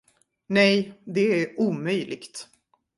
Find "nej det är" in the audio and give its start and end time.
0.47-1.59